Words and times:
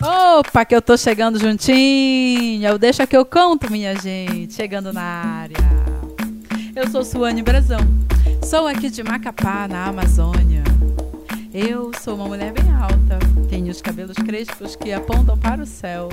Opa, 0.00 0.64
que 0.64 0.74
eu 0.74 0.80
tô 0.80 0.96
chegando 0.96 1.40
juntinho. 1.40 2.78
Deixa 2.78 3.06
que 3.06 3.16
eu 3.16 3.24
conto, 3.24 3.70
minha 3.70 3.96
gente. 3.96 4.54
Chegando 4.54 4.92
na 4.92 5.02
área. 5.02 5.56
Eu 6.74 6.88
sou 6.88 7.04
Suane 7.04 7.42
Brazão. 7.42 7.80
Sou 8.44 8.68
aqui 8.68 8.88
de 8.88 9.02
Macapá, 9.02 9.66
na 9.68 9.86
Amazônia. 9.86 10.62
Eu 11.52 11.90
sou 12.00 12.14
uma 12.14 12.28
mulher 12.28 12.52
bem 12.52 12.72
alta. 12.72 13.18
Tenho 13.48 13.70
os 13.70 13.82
cabelos 13.82 14.16
crespos 14.16 14.76
que 14.76 14.92
apontam 14.92 15.36
para 15.36 15.62
o 15.62 15.66
céu. 15.66 16.08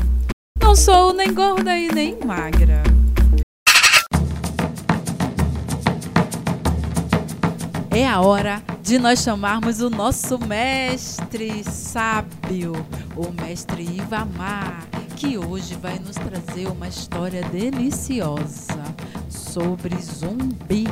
Não 0.59 0.75
sou 0.75 1.13
nem 1.13 1.31
gorda 1.31 1.77
e 1.77 1.89
nem 1.93 2.17
magra. 2.25 2.81
É 7.95 8.05
a 8.05 8.19
hora 8.19 8.61
de 8.83 8.99
nós 8.99 9.23
chamarmos 9.23 9.79
o 9.79 9.89
nosso 9.89 10.37
mestre 10.37 11.63
sábio, 11.63 12.73
o 13.15 13.31
mestre 13.41 13.83
Ivamar, 13.83 14.83
que 15.15 15.37
hoje 15.37 15.75
vai 15.75 15.97
nos 15.99 16.17
trazer 16.17 16.67
uma 16.67 16.89
história 16.89 17.41
deliciosa 17.43 18.83
sobre 19.29 19.95
zumbi, 19.95 20.89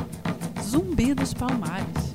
zumbi 0.62 1.12
dos 1.12 1.34
palmares. 1.34 2.14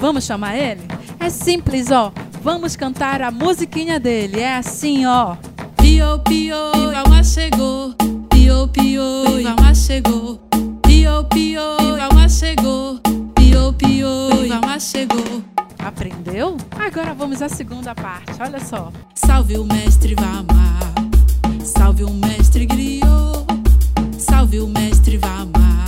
Vamos 0.00 0.22
chamar 0.22 0.56
ele? 0.56 0.82
É 1.18 1.28
simples, 1.28 1.90
ó. 1.90 2.12
Vamos 2.40 2.76
cantar 2.76 3.20
a 3.20 3.32
musiquinha 3.32 3.98
dele. 3.98 4.38
É 4.38 4.58
assim, 4.58 5.06
ó. 5.06 5.34
Pio, 5.76 6.20
pio, 6.20 6.54
Ivamar 6.76 7.24
chegou. 7.24 7.96
Pio, 8.30 8.68
pio, 8.68 9.40
Ivamar 9.40 9.74
chegou. 9.74 10.47
Vamos 17.18 17.42
à 17.42 17.48
segunda 17.48 17.94
parte. 17.96 18.40
Olha 18.40 18.60
só. 18.60 18.92
Salve 19.12 19.58
o 19.58 19.64
mestre 19.64 20.12
Ivamar. 20.12 20.94
Salve 21.64 22.04
o 22.04 22.10
mestre 22.10 22.64
griot. 22.64 23.44
Salve 24.16 24.60
o 24.60 24.68
mestre 24.68 25.16
Ivamar. 25.16 25.86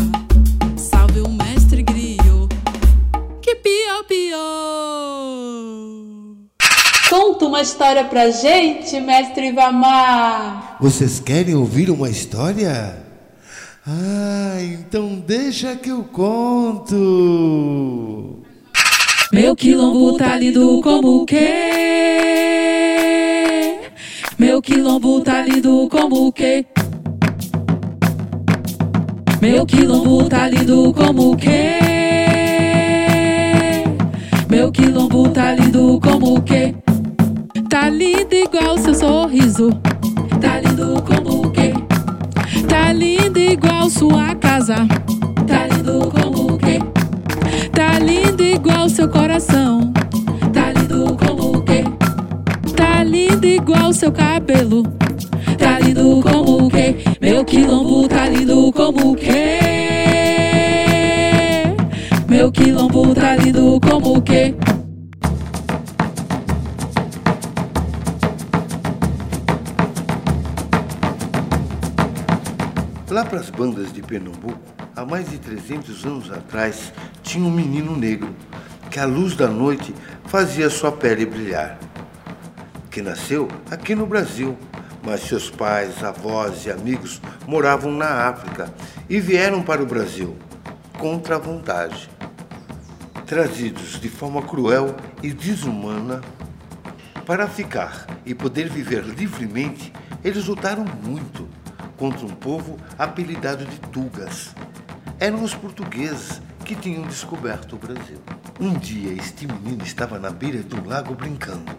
Salve 0.77 1.21
o 1.21 1.29
mestre 1.29 1.85
griot. 1.85 2.49
Que 3.41 3.55
pio, 3.55 4.05
pio. 4.09 4.37
Conta 7.09 7.45
uma 7.47 7.63
história 7.63 8.05
pra 8.05 8.31
gente, 8.31 9.01
mestre 9.01 9.51
Ivamar. 9.51 10.79
Vocês 10.81 11.21
querem 11.21 11.55
ouvir 11.55 11.91
uma 11.91 12.11
história? 12.11 13.07
Ah, 13.87 14.57
então 14.61 15.23
deixa 15.25 15.77
que 15.77 15.91
eu 15.91 16.03
conto. 16.03 16.97
Meu 19.33 19.55
quilombo 19.55 20.17
tá 20.17 20.37
lindo 20.37 20.81
como 20.83 21.23
o 21.23 21.25
quê? 21.25 21.39
Meu 24.37 24.61
quilombo 24.61 25.21
tá 25.21 25.43
lindo 25.43 25.89
como 25.89 26.27
o 26.27 26.33
quê? 26.33 26.67
Meu 29.41 29.65
quilombo 29.65 30.29
tá 30.29 30.49
lindo 30.49 30.93
como 30.93 31.31
o 31.31 31.37
quê? 31.37 31.79
Meu 34.49 34.73
quilombo 34.73 35.29
tá 35.29 35.55
lindo 35.55 36.01
como 36.03 36.39
o 36.39 36.43
quê? 36.43 36.75
Tá 37.69 37.89
lindo 37.89 38.35
igual 38.35 38.77
seu 38.79 38.95
sorriso. 38.95 39.71
Tá 40.41 40.59
lindo 40.59 41.01
como 41.03 41.47
o 41.47 41.51
quê? 41.53 41.73
Tá 42.69 42.93
lindo 42.93 43.39
igual 43.39 43.89
sua 43.89 44.35
casa. 44.35 44.75
Igual 48.61 48.91
seu 48.91 49.09
coração. 49.09 49.91
Tá 50.53 50.71
lindo 50.73 51.17
como 51.17 51.57
o 51.57 51.63
quê? 51.63 51.83
Tá 52.77 53.03
lindo 53.03 53.47
igual 53.47 53.91
seu 53.91 54.13
cabelo. 54.13 54.83
Tá 55.59 55.81
lindo 55.81 56.21
como 56.23 56.67
o 56.67 56.71
quê? 56.71 56.97
Meu 57.23 57.43
quilombo 57.43 58.07
tá 58.07 58.29
lindo 58.29 58.71
como 58.73 59.13
o 59.13 59.17
quê? 59.17 59.59
Meu 62.29 62.53
quilombo 62.53 63.15
tá 63.15 63.35
lindo 63.37 63.81
como 63.81 64.19
o 64.19 64.23
quê? 64.23 64.55
Lá 73.11 73.25
para 73.25 73.41
as 73.41 73.51
bandas 73.51 73.93
de 73.93 74.03
Pernambuco, 74.03 74.61
há 74.95 75.05
mais 75.05 75.29
de 75.31 75.39
300 75.39 76.05
anos 76.05 76.31
atrás, 76.31 76.93
tinha 77.23 77.45
um 77.45 77.51
menino 77.51 77.97
negro 77.97 78.29
que, 78.91 78.99
à 78.99 79.07
luz 79.07 79.37
da 79.37 79.47
noite, 79.47 79.95
fazia 80.27 80.69
sua 80.69 80.91
pele 80.91 81.25
brilhar. 81.25 81.79
Que 82.91 83.01
nasceu 83.01 83.49
aqui 83.71 83.95
no 83.95 84.05
Brasil, 84.05 84.59
mas 85.03 85.21
seus 85.21 85.49
pais, 85.49 86.03
avós 86.03 86.67
e 86.67 86.71
amigos 86.71 87.21
moravam 87.47 87.93
na 87.93 88.29
África 88.29 88.73
e 89.09 89.21
vieram 89.21 89.63
para 89.63 89.83
o 89.83 89.87
Brasil 89.87 90.37
contra 90.99 91.37
a 91.37 91.39
vontade. 91.39 92.11
Trazidos 93.27 94.01
de 94.01 94.09
forma 94.09 94.43
cruel 94.43 94.97
e 95.23 95.31
desumana, 95.31 96.21
para 97.25 97.47
ficar 97.47 98.07
e 98.27 98.35
poder 98.35 98.69
viver 98.69 99.05
livremente, 99.05 99.93
eles 100.25 100.47
lutaram 100.47 100.85
muito 101.05 101.49
contra 101.97 102.27
um 102.27 102.35
povo 102.35 102.77
apelidado 102.99 103.65
de 103.65 103.79
Tugas. 103.79 104.53
Eram 105.21 105.45
os 105.45 105.55
portugueses 105.55 106.43
que 106.65 106.75
tinham 106.75 107.03
descoberto 107.03 107.77
o 107.77 107.79
Brasil. 107.79 108.19
Um 108.61 108.75
dia, 108.75 109.15
este 109.15 109.47
menino 109.47 109.83
estava 109.83 110.19
na 110.19 110.29
beira 110.29 110.63
de 110.63 110.75
um 110.75 110.87
lago 110.87 111.15
brincando, 111.15 111.75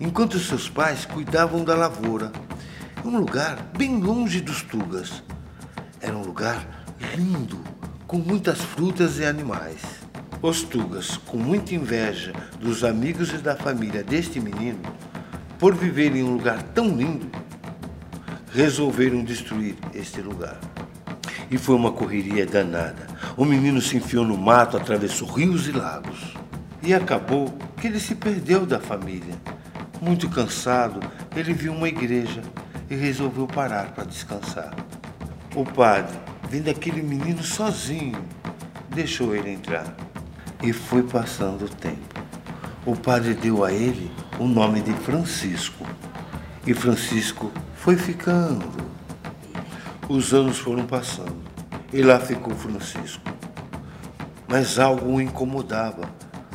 enquanto 0.00 0.36
seus 0.40 0.68
pais 0.68 1.04
cuidavam 1.04 1.62
da 1.62 1.76
lavoura, 1.76 2.32
um 3.04 3.16
lugar 3.16 3.70
bem 3.78 4.00
longe 4.00 4.40
dos 4.40 4.60
Tugas. 4.62 5.22
Era 6.00 6.16
um 6.16 6.22
lugar 6.22 6.84
lindo, 7.16 7.62
com 8.08 8.18
muitas 8.18 8.60
frutas 8.60 9.20
e 9.20 9.24
animais. 9.24 9.80
Os 10.42 10.62
Tugas, 10.64 11.16
com 11.18 11.36
muita 11.36 11.76
inveja 11.76 12.32
dos 12.58 12.82
amigos 12.82 13.32
e 13.32 13.38
da 13.38 13.54
família 13.54 14.02
deste 14.02 14.40
menino, 14.40 14.82
por 15.56 15.72
viver 15.72 16.16
em 16.16 16.24
um 16.24 16.32
lugar 16.32 16.60
tão 16.74 16.96
lindo, 16.96 17.30
resolveram 18.52 19.22
destruir 19.22 19.76
este 19.94 20.20
lugar. 20.20 20.58
E 21.50 21.56
foi 21.56 21.74
uma 21.74 21.92
correria 21.92 22.44
danada. 22.44 23.06
O 23.36 23.44
menino 23.44 23.80
se 23.80 23.96
enfiou 23.96 24.24
no 24.24 24.36
mato, 24.36 24.76
atravessou 24.76 25.28
rios 25.28 25.66
e 25.66 25.72
lagos. 25.72 26.34
E 26.82 26.92
acabou 26.92 27.56
que 27.76 27.86
ele 27.86 27.98
se 27.98 28.14
perdeu 28.14 28.66
da 28.66 28.78
família. 28.78 29.34
Muito 30.00 30.28
cansado, 30.28 31.00
ele 31.34 31.52
viu 31.52 31.72
uma 31.72 31.88
igreja 31.88 32.42
e 32.90 32.94
resolveu 32.94 33.46
parar 33.46 33.92
para 33.92 34.04
descansar. 34.04 34.74
O 35.54 35.64
padre, 35.64 36.16
vendo 36.48 36.68
aquele 36.68 37.02
menino 37.02 37.42
sozinho, 37.42 38.22
deixou 38.90 39.34
ele 39.34 39.50
entrar. 39.50 39.94
E 40.62 40.72
foi 40.72 41.02
passando 41.02 41.64
o 41.64 41.68
tempo. 41.68 42.18
O 42.84 42.96
padre 42.96 43.34
deu 43.34 43.64
a 43.64 43.72
ele 43.72 44.10
o 44.38 44.46
nome 44.46 44.80
de 44.80 44.92
Francisco. 44.92 45.84
E 46.66 46.74
Francisco 46.74 47.52
foi 47.74 47.96
ficando. 47.96 48.87
Os 50.08 50.32
anos 50.32 50.58
foram 50.58 50.86
passando 50.86 51.36
e 51.92 52.00
lá 52.00 52.18
ficou 52.18 52.54
Francisco. 52.54 53.22
Mas 54.48 54.78
algo 54.78 55.12
o 55.12 55.20
incomodava, 55.20 56.08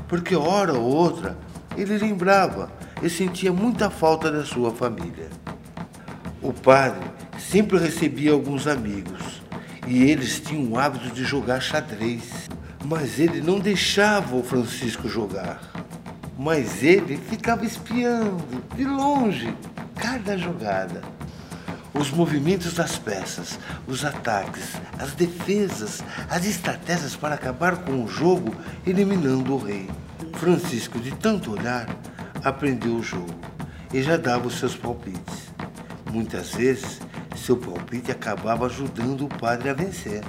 porque 0.07 0.35
hora 0.35 0.73
ou 0.73 0.83
outra 0.83 1.37
ele 1.77 1.95
lembrava 1.99 2.71
e 3.03 3.09
sentia 3.09 3.53
muita 3.53 3.91
falta 3.91 4.31
da 4.31 4.43
sua 4.43 4.71
família. 4.71 5.29
O 6.41 6.51
padre 6.51 7.03
sempre 7.37 7.77
recebia 7.77 8.31
alguns 8.31 8.65
amigos 8.65 9.43
e 9.85 10.01
eles 10.03 10.39
tinham 10.39 10.71
o 10.71 10.79
hábito 10.79 11.13
de 11.13 11.23
jogar 11.23 11.61
xadrez, 11.61 12.49
mas 12.83 13.19
ele 13.19 13.39
não 13.39 13.59
deixava 13.59 14.35
o 14.35 14.43
Francisco 14.43 15.07
jogar. 15.07 15.61
Mas 16.39 16.81
ele 16.81 17.17
ficava 17.17 17.63
espiando 17.63 18.63
de 18.75 18.83
longe 18.83 19.55
cada 19.95 20.35
jogada. 20.35 21.03
Os 21.93 22.09
movimentos 22.09 22.73
das 22.73 22.97
peças, 22.97 23.59
os 23.87 24.03
ataques, 24.03 24.73
as 24.97 25.13
defesas, 25.13 26.03
as 26.27 26.43
estratégias 26.45 27.15
para 27.15 27.35
acabar 27.35 27.77
com 27.77 28.03
o 28.03 28.07
jogo, 28.07 28.55
eliminando 28.85 29.53
o 29.53 29.63
rei. 29.63 29.87
Francisco, 30.33 30.99
de 30.99 31.11
tanto 31.11 31.51
olhar, 31.51 31.87
aprendeu 32.43 32.95
o 32.95 33.03
jogo 33.03 33.33
e 33.93 34.01
já 34.01 34.17
dava 34.17 34.47
os 34.47 34.57
seus 34.57 34.75
palpites. 34.75 35.53
Muitas 36.11 36.51
vezes, 36.55 36.99
seu 37.35 37.57
palpite 37.57 38.11
acabava 38.11 38.65
ajudando 38.65 39.25
o 39.25 39.29
padre 39.29 39.69
a 39.69 39.73
vencer. 39.73 40.23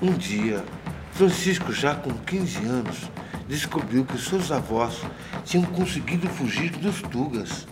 Um 0.00 0.12
dia, 0.12 0.64
Francisco, 1.12 1.70
já 1.72 1.94
com 1.94 2.12
15 2.12 2.64
anos, 2.64 3.10
descobriu 3.46 4.04
que 4.04 4.18
seus 4.18 4.50
avós 4.50 5.02
tinham 5.44 5.66
conseguido 5.66 6.28
fugir 6.28 6.70
dos 6.70 7.02
Tugas 7.02 7.66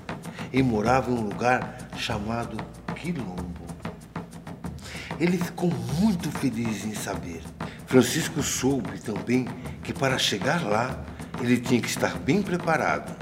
e 0.52 0.62
moravam 0.62 1.14
em 1.14 1.18
um 1.18 1.28
lugar 1.28 1.78
chamado 1.96 2.56
Quilombo. 2.94 3.64
Ele 5.18 5.38
ficou 5.38 5.72
muito 6.00 6.30
feliz 6.30 6.84
em 6.84 6.94
saber. 6.94 7.42
Francisco 7.86 8.42
soube 8.42 9.00
também 9.00 9.46
que 9.82 9.92
para 9.92 10.18
chegar 10.18 10.62
lá 10.64 11.04
ele 11.40 11.58
tinha 11.58 11.80
que 11.80 11.88
estar 11.88 12.18
bem 12.18 12.42
preparado. 12.42 13.14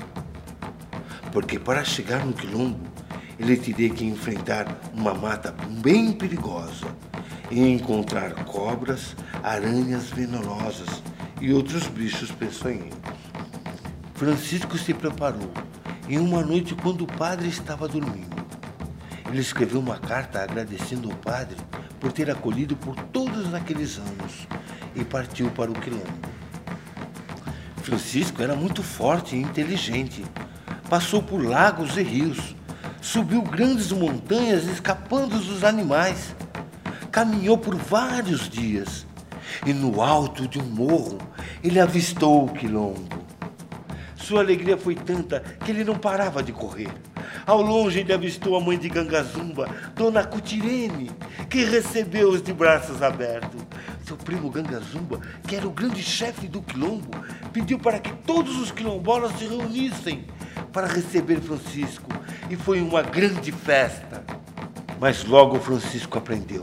Porque 1.32 1.58
para 1.58 1.84
chegar 1.84 2.24
no 2.24 2.32
Quilombo 2.32 2.80
ele 3.38 3.56
teria 3.56 3.90
que 3.90 4.04
enfrentar 4.04 4.66
uma 4.94 5.14
mata 5.14 5.54
bem 5.82 6.12
perigosa 6.12 6.86
e 7.50 7.60
encontrar 7.60 8.32
cobras, 8.44 9.16
aranhas 9.42 10.10
venenosas 10.10 11.02
e 11.40 11.52
outros 11.52 11.86
bichos 11.88 12.30
peçonhentos. 12.30 12.98
Francisco 14.14 14.78
se 14.78 14.94
preparou 14.94 15.50
e 16.08 16.19
uma 16.19 16.42
noite, 16.42 16.74
quando 16.74 17.02
o 17.02 17.06
padre 17.06 17.48
estava 17.48 17.88
dormindo, 17.88 18.41
ele 19.32 19.40
escreveu 19.40 19.81
uma 19.81 19.96
carta 19.96 20.43
agradecendo 20.43 21.11
ao 21.11 21.17
padre 21.17 21.56
por 21.99 22.12
ter 22.12 22.31
acolhido 22.31 22.76
por 22.76 22.94
todos 22.94 23.55
aqueles 23.55 23.96
anos 23.96 24.46
e 24.94 25.02
partiu 25.02 25.50
para 25.50 25.70
o 25.70 25.75
quilombo. 25.75 26.05
Francisco 27.79 28.43
era 28.43 28.55
muito 28.55 28.82
forte 28.82 29.34
e 29.34 29.40
inteligente. 29.40 30.23
Passou 30.87 31.23
por 31.23 31.43
lagos 31.43 31.96
e 31.96 32.02
rios, 32.02 32.55
subiu 33.00 33.40
grandes 33.40 33.90
montanhas 33.90 34.64
escapando 34.64 35.38
dos 35.38 35.64
animais. 35.64 36.37
Caminhou 37.11 37.56
por 37.56 37.75
vários 37.75 38.50
dias 38.50 39.06
e 39.64 39.73
no 39.73 40.02
alto 40.02 40.46
de 40.46 40.58
um 40.58 40.64
morro 40.64 41.17
ele 41.64 41.81
avistou 41.81 42.44
o 42.44 42.52
quilombo. 42.52 43.23
Sua 44.14 44.40
alegria 44.40 44.76
foi 44.76 44.94
tanta 44.94 45.40
que 45.40 45.70
ele 45.70 45.84
não 45.84 45.96
parava 45.96 46.43
de 46.43 46.52
correr. 46.52 46.90
Ao 47.46 47.60
longe 47.60 48.00
ele 48.00 48.12
avistou 48.12 48.56
a 48.56 48.60
mãe 48.60 48.78
de 48.78 48.88
Gangazumba, 48.88 49.68
Dona 49.94 50.24
Cutirene, 50.24 51.10
que 51.50 51.64
recebeu-os 51.64 52.42
de 52.42 52.52
braços 52.52 53.02
abertos. 53.02 53.60
Seu 54.06 54.16
primo 54.16 54.50
Gangazumba, 54.50 55.20
que 55.46 55.56
era 55.56 55.66
o 55.66 55.72
grande 55.72 56.02
chefe 56.02 56.46
do 56.46 56.62
quilombo, 56.62 57.10
pediu 57.52 57.78
para 57.78 57.98
que 57.98 58.12
todos 58.24 58.56
os 58.56 58.70
quilombolas 58.70 59.32
se 59.38 59.46
reunissem 59.46 60.24
para 60.72 60.86
receber 60.86 61.40
Francisco 61.40 62.10
e 62.48 62.56
foi 62.56 62.80
uma 62.80 63.02
grande 63.02 63.52
festa. 63.52 64.24
Mas 65.00 65.24
logo 65.24 65.58
Francisco 65.58 66.18
aprendeu 66.18 66.62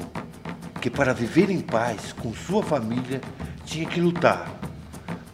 que 0.79 0.89
para 0.89 1.13
viver 1.13 1.49
em 1.49 1.59
paz 1.59 2.13
com 2.13 2.33
sua 2.33 2.63
família 2.63 3.19
tinha 3.65 3.85
que 3.85 3.99
lutar 3.99 4.49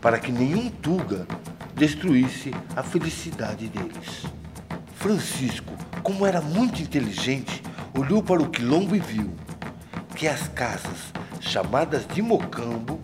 para 0.01 0.19
que 0.19 0.31
nenhum 0.31 0.69
Tuga 0.69 1.27
destruísse 1.75 2.51
a 2.75 2.83
felicidade 2.83 3.67
deles. 3.67 4.25
Francisco, 5.05 5.71
como 6.01 6.25
era 6.25 6.41
muito 6.41 6.81
inteligente, 6.81 7.61
olhou 7.95 8.23
para 8.23 8.41
o 8.41 8.49
quilombo 8.49 8.95
e 8.95 8.99
viu 8.99 9.35
que 10.15 10.27
as 10.27 10.47
casas, 10.47 11.13
chamadas 11.39 12.07
de 12.07 12.23
mocambo, 12.23 12.99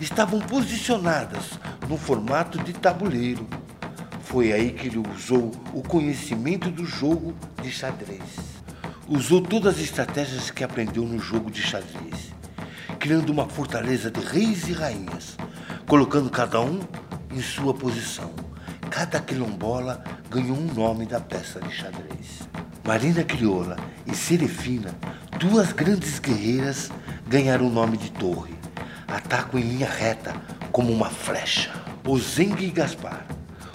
estavam 0.00 0.40
posicionadas 0.40 1.60
no 1.86 1.98
formato 1.98 2.56
de 2.64 2.72
tabuleiro. 2.72 3.46
Foi 4.22 4.50
aí 4.50 4.72
que 4.72 4.86
ele 4.86 4.96
usou 5.14 5.52
o 5.74 5.82
conhecimento 5.82 6.70
do 6.70 6.86
jogo 6.86 7.34
de 7.60 7.70
xadrez. 7.70 8.22
Usou 9.06 9.42
todas 9.42 9.74
as 9.74 9.82
estratégias 9.82 10.50
que 10.50 10.64
aprendeu 10.64 11.04
no 11.04 11.18
jogo 11.18 11.50
de 11.50 11.60
xadrez, 11.60 12.32
criando 12.98 13.28
uma 13.28 13.46
fortaleza 13.46 14.10
de 14.10 14.20
reis 14.20 14.70
e 14.70 14.72
rainhas, 14.72 15.36
colocando 15.86 16.30
cada 16.30 16.62
um 16.62 16.80
em 17.30 17.42
sua 17.42 17.74
posição. 17.74 18.32
Cada 18.88 19.20
quilombola 19.20 20.02
ganhou 20.32 20.56
um 20.56 20.72
nome 20.72 21.04
da 21.04 21.20
peça 21.20 21.60
de 21.60 21.70
xadrez. 21.70 22.48
Marina 22.82 23.22
Crioula 23.22 23.76
e 24.06 24.14
Serefina, 24.14 24.94
duas 25.38 25.72
grandes 25.72 26.18
guerreiras, 26.18 26.90
ganharam 27.28 27.66
o 27.66 27.70
nome 27.70 27.98
de 27.98 28.10
torre. 28.10 28.54
Atacam 29.06 29.60
em 29.60 29.62
linha 29.62 29.86
reta, 29.86 30.34
como 30.72 30.90
uma 30.90 31.10
flecha. 31.10 31.70
Ozengue 32.08 32.64
e 32.64 32.70
Gaspar, 32.70 33.26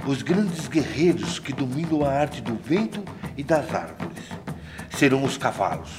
os 0.08 0.24
grandes 0.24 0.68
guerreiros 0.68 1.38
que 1.38 1.54
dominam 1.54 2.04
a 2.04 2.12
arte 2.12 2.42
do 2.42 2.56
vento 2.56 3.04
e 3.38 3.44
das 3.44 3.72
árvores. 3.72 4.24
Serão 4.90 5.24
os 5.24 5.38
cavalos, 5.38 5.92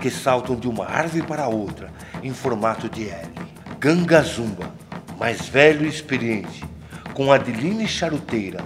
que 0.00 0.08
saltam 0.08 0.54
de 0.54 0.68
uma 0.68 0.86
árvore 0.86 1.26
para 1.26 1.48
outra, 1.48 1.92
em 2.22 2.32
formato 2.32 2.88
de 2.88 3.08
L. 3.08 3.32
Gangazumba, 3.80 4.72
mais 5.18 5.48
velho 5.48 5.84
e 5.84 5.88
experiente, 5.88 6.64
com 7.12 7.32
Adeline 7.32 7.88
Charuteira, 7.88 8.64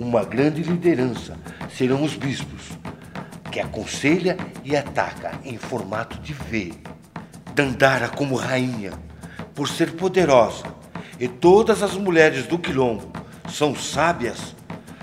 uma 0.00 0.24
grande 0.24 0.62
liderança, 0.62 1.36
serão 1.76 2.02
os 2.02 2.16
bispos, 2.16 2.70
que 3.52 3.60
aconselha 3.60 4.36
e 4.64 4.74
ataca 4.74 5.38
em 5.44 5.58
formato 5.58 6.18
de 6.20 6.32
V. 6.32 6.72
Dandara 7.54 8.08
como 8.08 8.34
rainha, 8.34 8.92
por 9.54 9.68
ser 9.68 9.92
poderosa, 9.92 10.64
e 11.18 11.28
todas 11.28 11.82
as 11.82 11.94
mulheres 11.96 12.46
do 12.46 12.58
quilombo 12.58 13.12
são 13.52 13.74
sábias, 13.74 14.56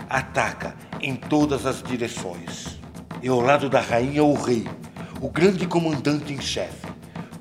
ataca 0.09 0.75
em 0.99 1.15
todas 1.15 1.67
as 1.67 1.83
direções. 1.83 2.79
E 3.21 3.27
ao 3.27 3.39
lado 3.39 3.69
da 3.69 3.79
rainha 3.79 4.23
o 4.23 4.33
rei, 4.33 4.67
o 5.21 5.29
grande 5.29 5.67
comandante 5.67 6.33
em 6.33 6.41
chefe, 6.41 6.87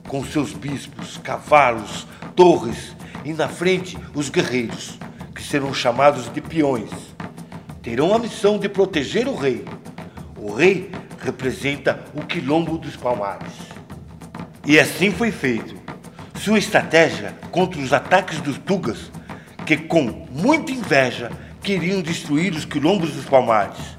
com 0.06 0.22
seus 0.24 0.52
bispos, 0.52 1.16
cavalos, 1.18 2.06
torres 2.34 2.94
e 3.24 3.32
na 3.32 3.48
frente 3.48 3.96
os 4.14 4.28
guerreiros 4.28 4.98
que 5.34 5.42
serão 5.42 5.72
chamados 5.72 6.30
de 6.32 6.40
peões, 6.40 7.15
terão 7.86 8.12
a 8.12 8.18
missão 8.18 8.58
de 8.58 8.68
proteger 8.68 9.28
o 9.28 9.36
rei. 9.36 9.64
O 10.36 10.52
rei 10.52 10.90
representa 11.20 12.04
o 12.14 12.26
quilombo 12.26 12.76
dos 12.78 12.96
palmares. 12.96 13.52
E 14.66 14.76
assim 14.76 15.12
foi 15.12 15.30
feito. 15.30 15.76
Sua 16.34 16.58
estratégia 16.58 17.32
contra 17.52 17.80
os 17.80 17.92
ataques 17.92 18.40
dos 18.40 18.58
Tugas, 18.58 19.12
que 19.64 19.76
com 19.76 20.26
muita 20.32 20.72
inveja 20.72 21.30
queriam 21.62 22.02
destruir 22.02 22.52
os 22.54 22.64
quilombos 22.64 23.12
dos 23.12 23.24
palmares. 23.24 23.96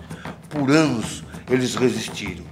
Por 0.49 0.69
anos 0.69 1.23
eles 1.49 1.73
resistiram. 1.75 2.43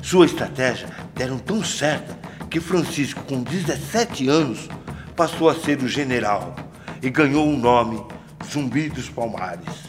Sua 0.00 0.24
estratégia 0.24 0.88
deram 1.14 1.38
tão 1.38 1.62
certa 1.62 2.18
que 2.48 2.58
Francisco, 2.58 3.22
com 3.24 3.42
17 3.42 4.30
anos, 4.30 4.66
passou 5.14 5.50
a 5.50 5.54
ser 5.54 5.82
o 5.82 5.88
general 5.88 6.56
e 7.02 7.10
ganhou 7.10 7.46
o 7.46 7.58
nome 7.58 8.02
Zumbi 8.50 8.88
dos 8.88 9.10
Palmares. 9.10 9.81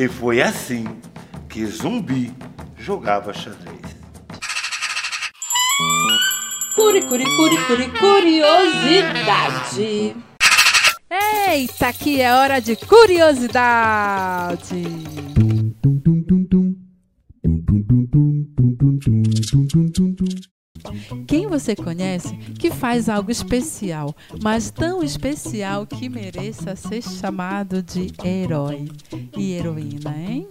E 0.00 0.06
foi 0.06 0.40
assim 0.40 0.86
que 1.48 1.66
Zumbi 1.66 2.32
jogava 2.76 3.34
xadrez. 3.34 3.80
Curi, 6.76 7.02
curi, 7.02 7.24
curi, 7.24 7.56
curi, 7.66 7.88
curiosidade. 7.98 10.14
Eita, 11.10 11.88
aqui 11.88 12.20
é 12.20 12.32
hora 12.32 12.60
de 12.60 12.76
curiosidade. 12.76 14.84
Você 21.68 21.76
conhece 21.76 22.34
que 22.58 22.70
faz 22.70 23.10
algo 23.10 23.30
especial, 23.30 24.14
mas 24.42 24.70
tão 24.70 25.02
especial 25.02 25.86
que 25.86 26.08
mereça 26.08 26.74
ser 26.74 27.02
chamado 27.02 27.82
de 27.82 28.10
herói 28.24 28.88
e 29.36 29.52
heroína, 29.52 30.16
hein? 30.16 30.48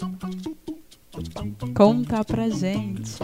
Conta 1.75 2.23
pra 2.23 2.49
gente. 2.49 3.17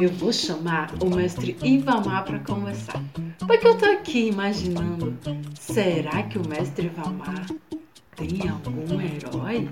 Eu 0.00 0.10
vou 0.14 0.32
chamar 0.32 0.94
o 1.02 1.14
mestre 1.14 1.54
Ivamar 1.62 2.24
para 2.24 2.38
conversar. 2.38 3.04
Porque 3.46 3.66
eu 3.66 3.76
tô 3.76 3.84
aqui 3.84 4.28
imaginando, 4.28 5.18
será 5.52 6.22
que 6.22 6.38
o 6.38 6.48
mestre 6.48 6.88
Vamar 6.88 7.44
tem 8.16 8.48
algum 8.48 8.98
herói 9.02 9.68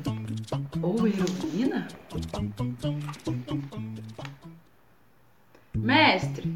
ou 0.83 1.07
heroína? 1.07 1.89
Mestre, 5.83 6.53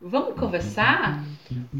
vamos 0.00 0.38
conversar? 0.38 1.24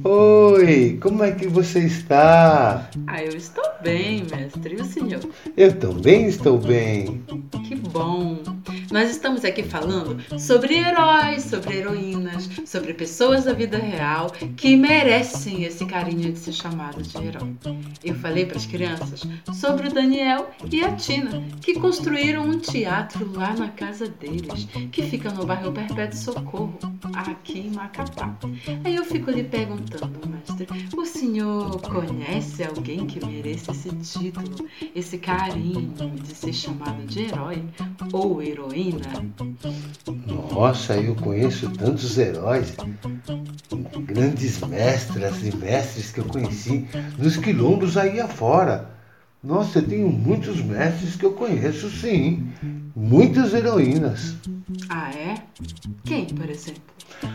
Oi, 0.04 0.99
como 1.02 1.25
é 1.25 1.32
que 1.32 1.47
você 1.47 1.80
está? 1.80 2.90
Ah, 3.06 3.23
eu 3.23 3.37
estou 3.37 3.64
bem, 3.82 4.25
mestre. 4.30 4.76
E 4.76 4.80
o 4.80 4.85
senhor? 4.85 5.21
Eu 5.56 5.78
também 5.78 6.26
estou 6.26 6.59
bem. 6.59 7.25
Que 7.66 7.75
bom! 7.75 8.42
Nós 8.90 9.10
estamos 9.10 9.44
aqui 9.44 9.62
falando 9.62 10.18
sobre 10.38 10.76
heróis, 10.76 11.44
sobre 11.44 11.78
heroínas, 11.78 12.48
sobre 12.64 12.94
pessoas 12.94 13.44
da 13.44 13.52
vida 13.52 13.78
real 13.78 14.30
que 14.56 14.76
merecem 14.76 15.64
esse 15.64 15.84
carinho 15.86 16.32
de 16.32 16.38
ser 16.38 16.52
chamado 16.52 17.02
de 17.02 17.16
herói. 17.16 17.54
Eu 18.04 18.14
falei 18.16 18.46
para 18.46 18.56
as 18.56 18.66
crianças 18.66 19.22
sobre 19.54 19.88
o 19.88 19.92
Daniel 19.92 20.50
e 20.70 20.84
a 20.84 20.92
Tina, 20.92 21.42
que 21.60 21.74
construíram 21.74 22.44
um 22.44 22.58
teatro 22.58 23.30
lá 23.34 23.54
na 23.54 23.68
casa 23.68 24.08
deles, 24.08 24.66
que 24.90 25.02
fica 25.02 25.30
no 25.30 25.46
bairro 25.46 25.72
Perpétuo 25.72 26.18
Socorro, 26.18 26.78
aqui 27.14 27.60
em 27.60 27.70
Macapá. 27.70 28.36
Aí 28.84 28.94
eu 28.94 29.04
fico 29.04 29.30
lhe 29.30 29.44
perguntando, 29.44 30.28
mestre, 30.28 30.66
o 30.96 31.04
senhor 31.04 31.80
conhece 31.82 32.64
alguém 32.64 33.06
que 33.06 33.24
mereça 33.24 33.72
esse 33.72 33.90
título, 33.90 34.68
esse 34.94 35.18
carinho 35.18 35.92
de 36.14 36.34
ser 36.34 36.52
chamado 36.52 37.04
de 37.06 37.22
herói 37.22 37.62
ou 38.12 38.42
heroína? 38.62 39.00
Nossa, 40.52 40.95
eu 40.97 41.14
conheço 41.16 41.71
tantos 41.71 42.16
heróis, 42.16 42.75
grandes 44.07 44.61
mestras 44.61 45.42
e 45.45 45.57
mestres 45.57 46.12
que 46.12 46.21
eu 46.21 46.25
conheci 46.25 46.87
nos 47.19 47.37
quilombos 47.37 47.97
aí 47.97 48.21
afora. 48.21 48.90
Nossa, 49.42 49.81
eu 49.81 49.88
tenho 49.88 50.09
muitos 50.09 50.62
mestres 50.62 51.16
que 51.16 51.26
eu 51.26 51.33
conheço, 51.33 51.90
sim. 51.90 52.49
Muitas 52.95 53.52
heroínas. 53.52 54.37
Ah, 54.88 55.11
é? 55.11 55.35
Quem, 56.04 56.26
por 56.26 56.49
exemplo? 56.49 56.83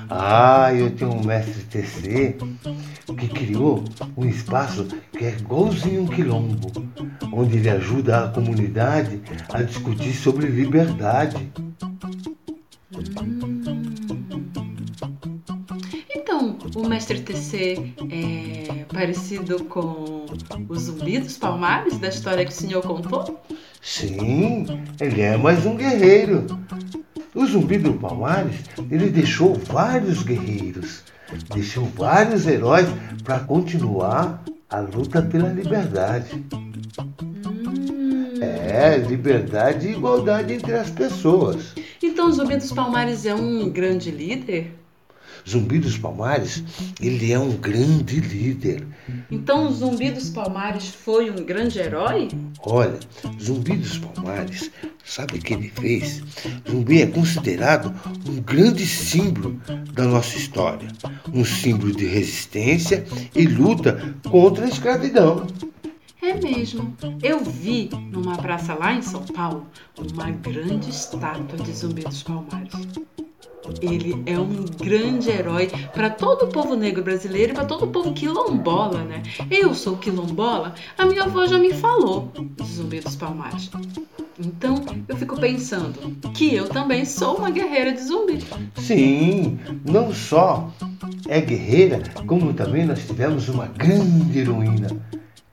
Ah, 0.10 0.74
eu 0.74 0.92
tenho 0.92 1.14
um 1.14 1.24
mestre 1.24 1.64
TC 1.64 2.38
que 3.18 3.28
criou 3.28 3.84
um 4.16 4.26
espaço 4.26 4.86
que 5.12 5.26
é 5.26 5.36
igualzinho 5.38 6.04
um 6.04 6.08
quilombo, 6.08 6.72
onde 7.32 7.58
ele 7.58 7.70
ajuda 7.70 8.26
a 8.26 8.28
comunidade 8.30 9.22
a 9.54 9.62
discutir 9.62 10.14
sobre 10.14 10.48
liberdade. 10.48 11.52
Então, 16.16 16.58
o 16.76 16.88
mestre 16.88 17.22
TC 17.22 17.94
é 18.12 18.86
parecido 18.94 19.64
com 19.66 20.26
o 20.68 20.76
zumbi 20.76 21.20
dos 21.20 21.38
palmares 21.38 21.98
da 21.98 22.10
história 22.10 22.46
que 22.46 22.52
o 22.52 22.56
senhor 22.56 22.82
contou? 22.82 23.40
Sim, 23.82 24.66
ele 25.00 25.22
é 25.22 25.38
mais 25.38 25.66
um 25.66 25.76
guerreiro. 25.76 26.46
O 27.38 27.46
zumbi 27.46 27.78
do 27.78 27.94
Palmares, 27.94 28.56
ele 28.90 29.12
deixou 29.12 29.54
vários 29.54 30.24
guerreiros, 30.24 31.04
deixou 31.54 31.86
vários 31.86 32.48
heróis 32.48 32.88
para 33.24 33.42
continuar 33.42 34.44
a 34.68 34.80
luta 34.80 35.22
pela 35.22 35.50
liberdade. 35.50 36.44
É, 38.42 38.98
liberdade 38.98 39.88
e 39.88 39.92
igualdade 39.92 40.52
entre 40.52 40.74
as 40.74 40.90
pessoas. 40.90 41.76
Então 42.02 42.28
o 42.28 42.32
Zumbi 42.32 42.58
dos 42.58 42.72
Palmares 42.72 43.24
é 43.24 43.36
um 43.36 43.70
grande 43.70 44.10
líder? 44.10 44.74
Zumbi 45.48 45.80
dos 45.80 45.98
Palmares, 45.98 46.62
ele 47.00 47.32
é 47.32 47.40
um 47.40 47.52
grande 47.52 48.20
líder. 48.20 48.86
Então 49.32 49.68
o 49.68 49.72
Zumbi 49.72 50.12
dos 50.12 50.30
Palmares 50.30 50.90
foi 50.90 51.32
um 51.32 51.46
grande 51.46 51.80
herói? 51.80 52.28
Olha, 52.60 53.00
Zumbi 53.42 53.78
dos 53.78 53.98
Palmares, 53.98 54.70
sabe 55.06 55.38
o 55.38 55.42
que 55.42 55.54
ele 55.54 55.70
fez? 55.70 56.22
Zumbi 56.70 57.02
é 57.02 57.08
considerado 57.08 57.94
um 58.28 58.42
grande 58.42 58.86
símbolo 58.86 59.58
da 59.94 60.04
nossa 60.04 60.38
história. 60.38 60.90
Um 61.34 61.46
símbolo 61.46 61.96
de 61.96 62.06
resistência 62.06 63.06
e 63.34 63.46
luta 63.46 64.16
contra 64.30 64.66
a 64.66 64.70
escravidão. 64.70 65.48
É 66.22 66.34
mesmo. 66.34 66.94
Eu 67.24 67.42
vi 67.42 67.90
numa 68.12 68.36
praça 68.36 68.74
lá 68.74 68.94
em 68.94 69.02
São 69.02 69.24
Paulo 69.24 69.66
uma 70.14 70.30
grande 70.30 70.90
estátua 70.90 71.58
de 71.64 71.72
Zumbi 71.72 72.04
dos 72.04 72.22
Palmares. 72.22 72.74
Ele 73.82 74.24
é 74.26 74.38
um 74.38 74.66
grande 74.66 75.30
herói 75.30 75.70
para 75.94 76.10
todo 76.10 76.46
o 76.46 76.48
povo 76.48 76.76
negro 76.76 77.04
brasileiro 77.04 77.52
e 77.52 77.56
para 77.56 77.66
todo 77.66 77.86
o 77.86 77.88
povo 77.88 78.14
quilombola, 78.14 79.04
né? 79.04 79.24
Eu 79.50 79.74
sou 79.74 79.98
quilombola, 79.98 80.74
a 80.98 81.06
minha 81.06 81.24
avó 81.24 81.46
já 81.46 81.58
me 81.58 81.74
falou 81.74 82.32
de 82.36 82.66
Zumbi 82.66 83.00
dos 83.00 83.16
Palmares. 83.16 83.70
Então 84.40 84.76
eu 85.08 85.16
fico 85.18 85.40
pensando 85.40 86.16
que 86.34 86.54
eu 86.54 86.70
também 86.70 87.06
sou 87.06 87.38
uma 87.38 87.50
guerreira 87.50 87.92
de 87.92 88.02
zumbi. 88.04 88.40
Sim, 88.76 89.60
não 89.84 90.14
só 90.14 90.72
é 91.28 91.42
guerreira, 91.42 92.04
como 92.28 92.54
também 92.54 92.86
nós 92.86 93.06
tivemos 93.06 93.50
uma 93.50 93.66
grande 93.66 94.40
heroína, 94.40 94.90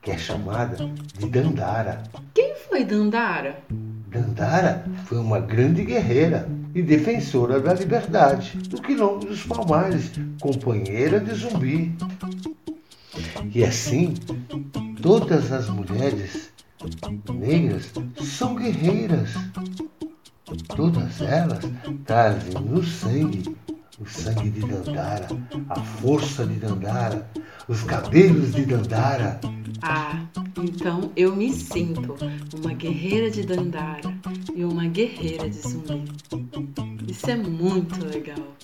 que 0.01 0.11
é 0.11 0.17
chamada 0.17 0.77
de 1.17 1.27
Dandara. 1.27 2.03
Quem 2.33 2.53
foi 2.69 2.83
Dandara? 2.83 3.63
Dandara 4.07 4.85
foi 5.05 5.17
uma 5.17 5.39
grande 5.39 5.83
guerreira 5.83 6.47
e 6.73 6.81
defensora 6.81 7.59
da 7.59 7.73
liberdade 7.73 8.57
do 8.69 8.81
quilombo 8.81 9.25
dos 9.25 9.43
Palmares, 9.43 10.11
companheira 10.41 11.19
de 11.19 11.33
zumbi. 11.33 11.95
E 13.53 13.63
assim, 13.63 14.13
todas 15.01 15.51
as 15.51 15.69
mulheres 15.69 16.51
negras 17.33 17.91
são 18.21 18.55
guerreiras. 18.55 19.29
Todas 20.75 21.21
elas 21.21 21.63
trazem 22.05 22.53
no 22.61 22.83
sangue 22.83 23.43
o 23.99 24.05
sangue 24.05 24.49
de 24.49 24.59
Dandara, 24.59 25.27
a 25.69 25.79
força 25.79 26.45
de 26.45 26.55
Dandara, 26.55 27.29
os 27.67 27.81
cabelos 27.83 28.53
de 28.53 28.65
Dandara. 28.65 29.39
Ah, 29.81 30.25
então 30.57 31.11
eu 31.15 31.35
me 31.35 31.51
sinto 31.51 32.15
uma 32.57 32.73
guerreira 32.73 33.29
de 33.29 33.43
Dandara 33.43 34.13
e 34.55 34.63
uma 34.63 34.87
guerreira 34.87 35.49
de 35.49 35.57
zumbi. 35.57 36.03
Isso 37.07 37.29
é 37.29 37.35
muito 37.35 38.03
legal. 38.05 38.55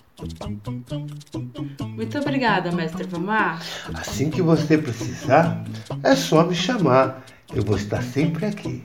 Muito 1.95 2.17
obrigada, 2.17 2.71
mestre 2.71 3.03
Vamar. 3.05 3.61
Assim 3.93 4.29
que 4.29 4.41
você 4.41 4.77
precisar, 4.77 5.63
é 6.03 6.15
só 6.15 6.45
me 6.45 6.55
chamar. 6.55 7.25
Eu 7.53 7.63
vou 7.63 7.75
estar 7.75 8.01
sempre 8.01 8.45
aqui. 8.45 8.83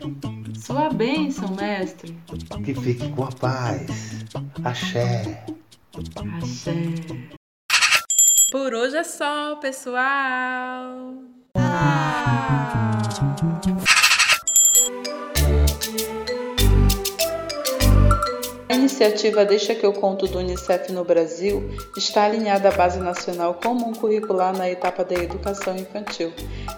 Sua 0.58 0.88
bênção, 0.90 1.54
mestre. 1.54 2.18
Que 2.64 2.74
fique 2.74 3.08
com 3.10 3.24
a 3.24 3.32
paz. 3.32 4.24
Axé. 4.64 5.44
Axé. 6.36 6.72
Por 8.50 8.74
hoje 8.74 8.96
é 8.96 9.04
só, 9.04 9.56
pessoal. 9.56 11.14
A 18.68 18.74
iniciativa 18.74 19.44
Deixa 19.44 19.74
que 19.74 19.84
eu 19.84 19.92
conto 19.92 20.26
do 20.26 20.38
Unicef 20.38 20.92
no 20.92 21.04
Brasil 21.04 21.70
está 21.96 22.24
alinhada 22.24 22.68
à 22.68 22.72
Base 22.72 22.98
Nacional 22.98 23.54
Comum 23.54 23.92
Curricular 23.92 24.56
na 24.56 24.70
etapa 24.70 25.04
da 25.04 25.14
educação 25.14 25.76
infantil. 25.76 26.32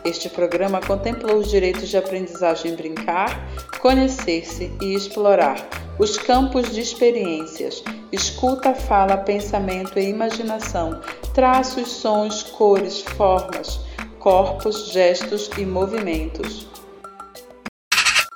Este 0.04 0.28
programa 0.28 0.80
contempla 0.80 1.34
os 1.34 1.50
direitos 1.50 1.88
de 1.88 1.96
aprendizagem 1.96 2.74
brincar, 2.74 3.48
conhecer-se 3.80 4.72
e 4.80 4.94
explorar, 4.94 5.56
os 5.98 6.16
campos 6.16 6.72
de 6.72 6.80
experiências, 6.80 7.82
escuta, 8.12 8.72
fala, 8.74 9.16
pensamento 9.16 9.98
e 9.98 10.08
imaginação, 10.08 11.00
traços, 11.34 11.88
sons, 11.88 12.42
cores, 12.42 13.00
formas, 13.00 13.80
corpos, 14.18 14.90
gestos 14.90 15.48
e 15.56 15.64
movimentos. 15.64 16.66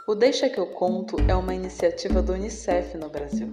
O 0.06 0.14
Deixa 0.14 0.48
que 0.48 0.58
eu 0.58 0.66
conto 0.66 1.16
é 1.28 1.34
uma 1.34 1.52
iniciativa 1.54 2.22
do 2.22 2.34
Unicef 2.34 2.96
no 2.96 3.08
Brasil. 3.08 3.48